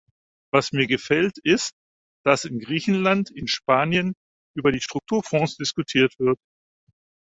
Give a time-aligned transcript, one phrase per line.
[0.51, 1.75] Was mir gefällt, ist,
[2.25, 4.15] dass in Griechenland, in Spanien
[4.55, 6.39] über die Strukturfonds diskutiert wird.